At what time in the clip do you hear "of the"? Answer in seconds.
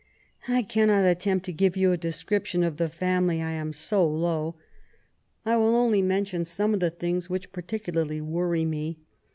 2.63-2.89, 6.73-6.89